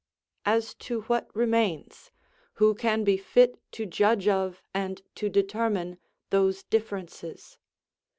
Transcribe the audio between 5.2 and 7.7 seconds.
determine those differences?